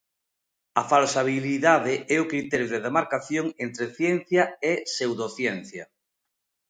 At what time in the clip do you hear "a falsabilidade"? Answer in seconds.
0.81-1.93